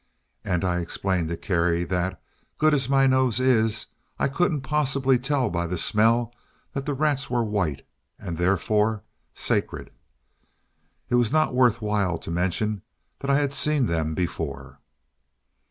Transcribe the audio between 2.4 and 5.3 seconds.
good as my nose is, I couldn't possibly